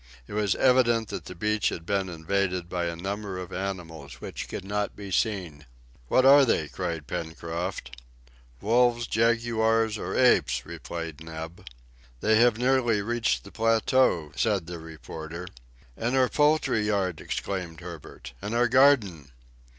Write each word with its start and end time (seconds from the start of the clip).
It 0.25 0.33
was 0.33 0.55
evident 0.55 1.09
that 1.09 1.25
the 1.25 1.35
beach 1.35 1.69
had 1.69 1.85
been 1.85 2.09
invaded 2.09 2.67
by 2.67 2.85
a 2.85 2.95
number 2.95 3.37
of 3.37 3.53
animals 3.53 4.15
which 4.15 4.47
could 4.49 4.65
not 4.65 4.95
be 4.95 5.11
seen. 5.11 5.67
"What 6.07 6.25
are 6.25 6.43
they?" 6.43 6.69
cried 6.69 7.05
Pencroft. 7.05 8.01
"Wolves, 8.61 9.05
jaguars, 9.05 9.99
or 9.99 10.15
apes?" 10.17 10.65
replied 10.65 11.23
Neb. 11.23 11.67
"They 12.19 12.37
have 12.39 12.57
nearly 12.57 13.03
reached 13.03 13.43
the 13.43 13.51
plateau," 13.51 14.31
said 14.35 14.65
the 14.65 14.79
reporter. 14.79 15.47
"And 15.95 16.17
our 16.17 16.29
poultry 16.29 16.81
yard," 16.81 17.21
exclaimed 17.21 17.81
Herbert, 17.81 18.33
"and 18.41 18.55
our 18.55 18.67
garden!" 18.67 19.29